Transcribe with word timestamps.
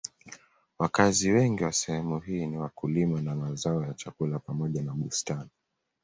Wakazi 0.79 1.31
wengi 1.31 1.63
wa 1.63 1.71
sehemu 1.73 2.19
hii 2.19 2.45
ni 2.45 2.57
wakulima 2.57 3.15
wa 3.31 3.35
mazao 3.35 3.83
ya 3.83 3.93
chakula 3.93 4.39
pamoja 4.39 4.81
na 4.83 4.93
bustani. 4.93 5.49